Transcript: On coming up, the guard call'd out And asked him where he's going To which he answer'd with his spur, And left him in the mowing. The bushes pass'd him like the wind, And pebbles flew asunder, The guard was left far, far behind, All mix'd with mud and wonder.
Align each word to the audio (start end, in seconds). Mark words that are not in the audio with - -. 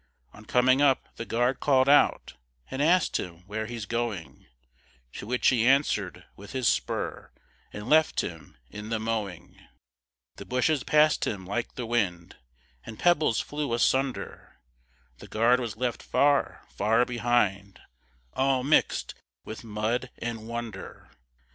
On 0.33 0.45
coming 0.45 0.81
up, 0.81 1.15
the 1.17 1.27
guard 1.27 1.59
call'd 1.59 1.87
out 1.87 2.33
And 2.71 2.81
asked 2.81 3.17
him 3.19 3.45
where 3.45 3.67
he's 3.67 3.85
going 3.85 4.47
To 5.13 5.27
which 5.27 5.49
he 5.49 5.67
answer'd 5.67 6.25
with 6.35 6.53
his 6.53 6.67
spur, 6.67 7.31
And 7.71 7.87
left 7.87 8.21
him 8.23 8.57
in 8.71 8.89
the 8.89 8.97
mowing. 8.97 9.59
The 10.37 10.45
bushes 10.47 10.83
pass'd 10.83 11.27
him 11.27 11.45
like 11.45 11.75
the 11.75 11.85
wind, 11.85 12.35
And 12.83 12.97
pebbles 12.97 13.41
flew 13.41 13.75
asunder, 13.75 14.59
The 15.19 15.27
guard 15.27 15.59
was 15.59 15.77
left 15.77 16.01
far, 16.01 16.65
far 16.73 17.05
behind, 17.05 17.79
All 18.33 18.63
mix'd 18.63 19.13
with 19.45 19.63
mud 19.63 20.09
and 20.17 20.47
wonder. 20.47 21.11